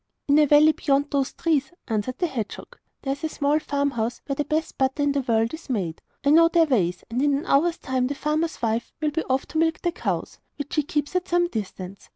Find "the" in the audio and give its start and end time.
2.17-2.25, 4.35-4.43, 5.11-5.21, 8.07-8.15, 9.83-9.91